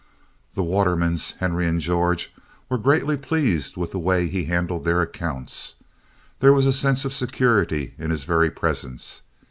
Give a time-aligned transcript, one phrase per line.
[0.55, 2.33] The Watermans, Henry and George,
[2.69, 5.75] were greatly pleased with the way he handled their accounts.
[6.39, 9.21] There was a sense of security in his very presence.